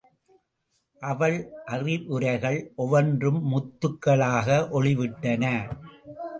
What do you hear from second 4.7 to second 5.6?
ஒளி விட்டன.